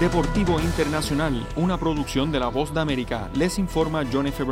Deportivo 0.00 0.60
Internacional, 0.60 1.44
una 1.56 1.76
producción 1.76 2.30
de 2.30 2.38
La 2.38 2.46
Voz 2.46 2.72
de 2.72 2.78
América, 2.78 3.28
les 3.34 3.58
informa 3.58 4.04
John 4.12 4.28
F. 4.28 4.44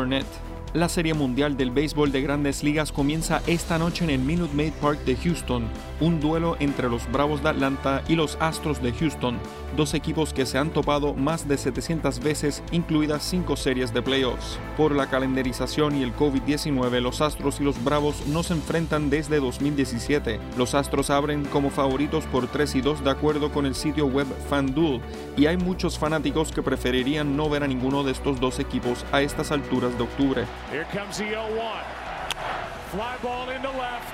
La 0.76 0.90
Serie 0.90 1.14
Mundial 1.14 1.56
del 1.56 1.70
Béisbol 1.70 2.12
de 2.12 2.20
Grandes 2.20 2.62
Ligas 2.62 2.92
comienza 2.92 3.40
esta 3.46 3.78
noche 3.78 4.04
en 4.04 4.10
el 4.10 4.18
Minute 4.18 4.54
Maid 4.54 4.74
Park 4.74 4.98
de 5.06 5.16
Houston, 5.16 5.64
un 6.00 6.20
duelo 6.20 6.58
entre 6.60 6.90
los 6.90 7.10
Bravos 7.10 7.42
de 7.42 7.48
Atlanta 7.48 8.02
y 8.08 8.14
los 8.14 8.36
Astros 8.40 8.82
de 8.82 8.92
Houston, 8.92 9.38
dos 9.74 9.94
equipos 9.94 10.34
que 10.34 10.44
se 10.44 10.58
han 10.58 10.68
topado 10.68 11.14
más 11.14 11.48
de 11.48 11.56
700 11.56 12.20
veces, 12.20 12.62
incluidas 12.72 13.22
cinco 13.22 13.56
series 13.56 13.94
de 13.94 14.02
playoffs. 14.02 14.58
Por 14.76 14.94
la 14.94 15.08
calendarización 15.08 15.96
y 15.96 16.02
el 16.02 16.14
COVID-19, 16.14 17.00
los 17.00 17.22
Astros 17.22 17.58
y 17.58 17.64
los 17.64 17.82
Bravos 17.82 18.26
no 18.26 18.42
se 18.42 18.52
enfrentan 18.52 19.08
desde 19.08 19.40
2017. 19.40 20.38
Los 20.58 20.74
Astros 20.74 21.08
abren 21.08 21.46
como 21.46 21.70
favoritos 21.70 22.26
por 22.26 22.48
3 22.48 22.74
y 22.74 22.80
2 22.82 23.02
de 23.02 23.10
acuerdo 23.10 23.50
con 23.50 23.64
el 23.64 23.74
sitio 23.74 24.08
web 24.08 24.26
FanDuel, 24.50 25.00
y 25.38 25.46
hay 25.46 25.56
muchos 25.56 25.98
fanáticos 25.98 26.52
que 26.52 26.62
preferirían 26.62 27.34
no 27.34 27.48
ver 27.48 27.62
a 27.62 27.66
ninguno 27.66 28.04
de 28.04 28.12
estos 28.12 28.40
dos 28.40 28.58
equipos 28.58 29.06
a 29.10 29.22
estas 29.22 29.52
alturas 29.52 29.96
de 29.96 30.04
octubre. 30.04 30.44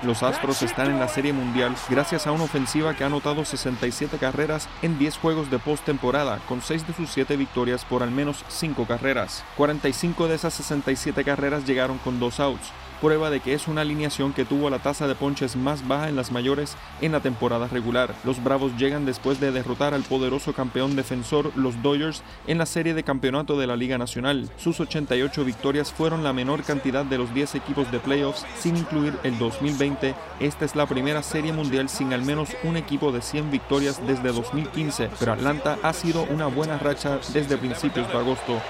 Los 0.03 0.23
Astros 0.23 0.61
están 0.61 0.91
en 0.91 0.99
la 0.99 1.07
Serie 1.07 1.33
Mundial 1.33 1.75
gracias 1.89 2.27
a 2.27 2.31
una 2.31 2.43
ofensiva 2.43 2.95
que 2.95 3.03
ha 3.03 3.07
anotado 3.07 3.45
67 3.45 4.17
carreras 4.17 4.67
en 4.81 4.97
10 4.97 5.17
juegos 5.17 5.49
de 5.49 5.59
postemporada, 5.59 6.39
con 6.47 6.61
6 6.61 6.87
de 6.87 6.93
sus 6.93 7.09
7 7.11 7.37
victorias 7.37 7.85
por 7.85 8.03
al 8.03 8.11
menos 8.11 8.43
5 8.49 8.85
carreras. 8.85 9.43
45 9.57 10.27
de 10.27 10.35
esas 10.35 10.53
67 10.53 11.23
carreras 11.23 11.65
llegaron 11.65 11.97
con 11.99 12.19
2 12.19 12.39
outs 12.39 12.71
prueba 13.03 13.29
de 13.29 13.41
que 13.41 13.53
es 13.53 13.67
una 13.67 13.81
alineación 13.81 14.31
que 14.31 14.45
tuvo 14.45 14.69
la 14.69 14.79
tasa 14.79 15.09
de 15.09 15.15
ponches 15.15 15.57
más 15.57 15.85
baja 15.85 16.07
en 16.07 16.15
las 16.15 16.31
mayores 16.31 16.77
en 17.01 17.11
la 17.11 17.19
temporada 17.19 17.67
regular. 17.67 18.15
Los 18.23 18.41
Bravos 18.41 18.77
llegan 18.77 19.05
después 19.05 19.41
de 19.41 19.51
derrotar 19.51 19.93
al 19.93 20.03
poderoso 20.03 20.53
campeón 20.53 20.95
defensor, 20.95 21.51
los 21.57 21.83
Dodgers, 21.83 22.23
en 22.47 22.59
la 22.59 22.65
serie 22.65 22.93
de 22.93 23.03
campeonato 23.03 23.59
de 23.59 23.67
la 23.67 23.75
Liga 23.75 23.97
Nacional. 23.97 24.49
Sus 24.55 24.79
88 24.79 25.43
victorias 25.43 25.91
fueron 25.91 26.23
la 26.23 26.31
menor 26.31 26.63
cantidad 26.63 27.03
de 27.03 27.17
los 27.17 27.33
10 27.33 27.55
equipos 27.55 27.91
de 27.91 27.99
playoffs, 27.99 28.45
sin 28.57 28.77
incluir 28.77 29.17
el 29.23 29.37
2020. 29.37 30.15
Esta 30.39 30.63
es 30.63 30.73
la 30.77 30.85
primera 30.85 31.23
serie 31.23 31.51
mundial 31.51 31.89
sin 31.89 32.13
al 32.13 32.21
menos 32.21 32.51
un 32.63 32.77
equipo 32.77 33.11
de 33.11 33.21
100 33.21 33.51
victorias 33.51 33.99
desde 34.07 34.31
2015, 34.31 35.09
pero 35.19 35.33
Atlanta 35.33 35.77
ha 35.83 35.91
sido 35.91 36.23
una 36.29 36.47
buena 36.47 36.77
racha 36.77 37.19
desde 37.33 37.57
principios 37.57 38.07
de 38.07 38.17
agosto. 38.17 38.61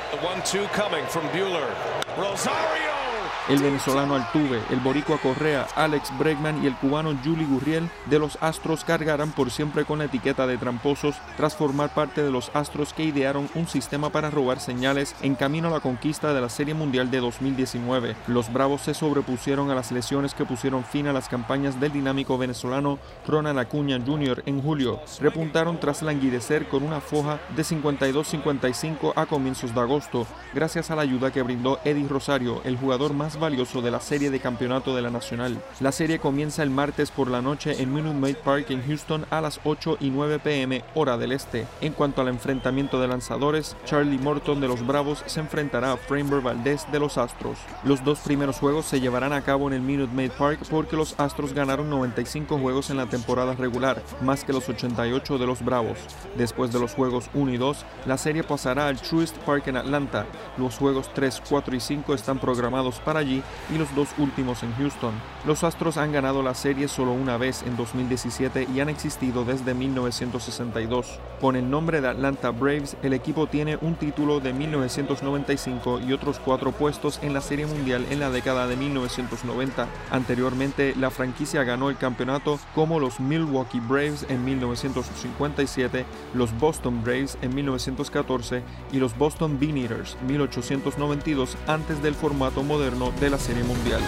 El 3.49 3.61
venezolano 3.61 4.15
Altuve, 4.15 4.61
el 4.69 4.79
boricua 4.79 5.17
Correa, 5.17 5.67
Alex 5.75 6.17
Bregman 6.17 6.63
y 6.63 6.67
el 6.67 6.77
cubano 6.77 7.13
Julie 7.25 7.45
Gurriel 7.45 7.89
de 8.05 8.17
los 8.17 8.37
Astros 8.41 8.85
cargarán 8.85 9.33
por 9.33 9.51
siempre 9.51 9.83
con 9.83 9.99
la 9.99 10.05
etiqueta 10.05 10.47
de 10.47 10.57
tramposos 10.57 11.17
tras 11.35 11.53
formar 11.53 11.93
parte 11.93 12.23
de 12.23 12.31
los 12.31 12.51
Astros 12.53 12.93
que 12.93 13.03
idearon 13.03 13.49
un 13.53 13.67
sistema 13.67 14.11
para 14.11 14.29
robar 14.29 14.61
señales 14.61 15.13
en 15.21 15.35
camino 15.35 15.67
a 15.67 15.71
la 15.71 15.81
conquista 15.81 16.33
de 16.33 16.39
la 16.39 16.47
Serie 16.47 16.73
Mundial 16.73 17.11
de 17.11 17.19
2019. 17.19 18.15
Los 18.27 18.51
Bravos 18.51 18.83
se 18.83 18.93
sobrepusieron 18.93 19.69
a 19.69 19.75
las 19.75 19.91
lesiones 19.91 20.33
que 20.33 20.45
pusieron 20.45 20.85
fin 20.85 21.07
a 21.07 21.13
las 21.13 21.27
campañas 21.27 21.81
del 21.81 21.91
dinámico 21.91 22.37
venezolano 22.37 22.97
Ronald 23.27 23.59
Acuña 23.59 23.99
Jr. 24.05 24.43
en 24.45 24.61
julio. 24.61 25.01
Repuntaron 25.19 25.81
tras 25.81 26.01
languidecer 26.01 26.69
con 26.69 26.81
una 26.81 27.01
foja 27.01 27.41
de 27.57 27.63
52-55 27.63 29.11
a 29.17 29.25
comienzos 29.25 29.75
de 29.75 29.81
agosto, 29.81 30.25
gracias 30.53 30.91
a 30.91 30.95
la 30.95 31.01
ayuda 31.01 31.31
que 31.31 31.41
brindó 31.41 31.79
Eddie 31.83 32.07
Rosario, 32.07 32.61
el 32.63 32.77
jugador 32.77 33.13
más 33.13 33.32
valioso 33.39 33.81
de 33.81 33.91
la 33.91 33.99
serie 33.99 34.29
de 34.29 34.39
campeonato 34.39 34.95
de 34.95 35.01
la 35.01 35.09
Nacional. 35.09 35.61
La 35.79 35.91
serie 35.91 36.19
comienza 36.19 36.63
el 36.63 36.69
martes 36.69 37.11
por 37.11 37.29
la 37.29 37.41
noche 37.41 37.81
en 37.81 37.93
Minute 37.93 38.17
Maid 38.17 38.37
Park 38.37 38.69
en 38.69 38.85
Houston 38.85 39.25
a 39.29 39.41
las 39.41 39.59
8 39.63 39.97
y 39.99 40.09
9 40.09 40.39
pm 40.39 40.83
hora 40.95 41.17
del 41.17 41.31
este. 41.31 41.65
En 41.81 41.93
cuanto 41.93 42.21
al 42.21 42.27
enfrentamiento 42.27 42.99
de 42.99 43.07
lanzadores, 43.07 43.75
Charlie 43.85 44.19
Morton 44.19 44.61
de 44.61 44.67
los 44.67 44.85
Bravos 44.85 45.23
se 45.25 45.39
enfrentará 45.39 45.93
a 45.93 45.97
Framber 45.97 46.41
Valdez 46.41 46.85
de 46.91 46.99
los 46.99 47.17
Astros. 47.17 47.57
Los 47.83 48.03
dos 48.03 48.19
primeros 48.19 48.57
juegos 48.59 48.85
se 48.85 48.99
llevarán 48.99 49.33
a 49.33 49.41
cabo 49.41 49.67
en 49.67 49.73
el 49.73 49.81
Minute 49.81 50.13
Maid 50.13 50.31
Park 50.31 50.59
porque 50.69 50.95
los 50.95 51.19
Astros 51.19 51.53
ganaron 51.53 51.89
95 51.89 52.57
juegos 52.57 52.89
en 52.89 52.97
la 52.97 53.07
temporada 53.07 53.55
regular, 53.55 54.01
más 54.21 54.43
que 54.43 54.53
los 54.53 54.67
88 54.69 55.37
de 55.37 55.45
los 55.45 55.63
Bravos. 55.63 55.97
Después 56.37 56.71
de 56.71 56.79
los 56.79 56.93
juegos 56.93 57.29
1 57.33 57.53
y 57.53 57.57
2, 57.57 57.85
la 58.05 58.17
serie 58.17 58.43
pasará 58.43 58.87
al 58.87 59.01
Truist 59.01 59.37
Park 59.39 59.67
en 59.67 59.77
Atlanta. 59.77 60.25
Los 60.57 60.77
juegos 60.77 61.09
3, 61.13 61.41
4 61.49 61.75
y 61.75 61.79
5 61.79 62.13
están 62.13 62.39
programados 62.39 62.99
para 62.99 63.22
allí 63.23 63.41
y 63.73 63.77
los 63.77 63.93
dos 63.95 64.09
últimos 64.17 64.63
en 64.63 64.73
Houston. 64.75 65.13
Los 65.45 65.63
Astros 65.63 65.97
han 65.97 66.11
ganado 66.11 66.43
la 66.43 66.53
serie 66.53 66.87
solo 66.87 67.11
una 67.11 67.37
vez 67.37 67.63
en 67.63 67.75
2017 67.75 68.67
y 68.73 68.79
han 68.79 68.89
existido 68.89 69.43
desde 69.43 69.73
1962. 69.73 71.19
Con 71.41 71.55
el 71.55 71.69
nombre 71.69 71.99
de 71.99 72.07
Atlanta 72.07 72.51
Braves, 72.51 72.95
el 73.03 73.13
equipo 73.13 73.47
tiene 73.47 73.77
un 73.81 73.95
título 73.95 74.39
de 74.39 74.53
1995 74.53 75.99
y 75.99 76.13
otros 76.13 76.39
cuatro 76.39 76.71
puestos 76.71 77.19
en 77.21 77.33
la 77.33 77.41
Serie 77.41 77.65
Mundial 77.65 78.05
en 78.09 78.19
la 78.19 78.29
década 78.29 78.67
de 78.67 78.75
1990. 78.77 79.87
Anteriormente, 80.11 80.93
la 80.97 81.09
franquicia 81.09 81.63
ganó 81.63 81.89
el 81.89 81.97
campeonato 81.97 82.59
como 82.75 82.99
los 82.99 83.19
Milwaukee 83.19 83.79
Braves 83.79 84.25
en 84.29 84.45
1957, 84.45 86.05
los 86.33 86.57
Boston 86.57 87.03
Braves 87.03 87.37
en 87.41 87.55
1914 87.55 88.63
y 88.91 88.97
los 88.97 89.17
Boston 89.17 89.59
Beaneaters 89.59 90.17
1892 90.27 91.57
antes 91.67 92.01
del 92.01 92.15
formato 92.15 92.63
moderno 92.63 93.11
de 93.19 93.29
la 93.29 93.37
Serie 93.37 93.63
Mundial. 93.63 94.01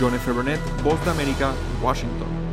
John 0.00 0.14
F. 0.14 0.32
Burnett, 0.32 0.60
Voz 0.82 1.02
de 1.04 1.10
América, 1.10 1.52
Washington. 1.82 2.51